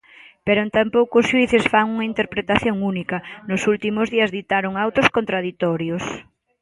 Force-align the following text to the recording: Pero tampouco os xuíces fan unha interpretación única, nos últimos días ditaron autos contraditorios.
Pero 0.45 0.71
tampouco 0.77 1.15
os 1.21 1.27
xuíces 1.31 1.63
fan 1.73 1.87
unha 1.95 2.09
interpretación 2.11 2.75
única, 2.91 3.17
nos 3.49 3.61
últimos 3.73 4.07
días 4.15 4.33
ditaron 4.37 4.73
autos 4.85 5.07
contraditorios. 5.15 6.03